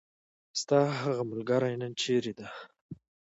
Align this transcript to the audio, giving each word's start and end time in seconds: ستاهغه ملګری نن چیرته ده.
ستاهغه 0.61 1.23
ملګری 1.31 1.75
نن 1.81 1.93
چیرته 2.01 2.31
ده. 2.39 2.47